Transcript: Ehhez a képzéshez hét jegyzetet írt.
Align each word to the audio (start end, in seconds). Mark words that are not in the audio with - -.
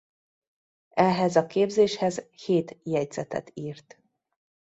Ehhez 0.95 1.35
a 1.35 1.45
képzéshez 1.45 2.27
hét 2.35 2.77
jegyzetet 2.83 3.51
írt. 3.53 3.99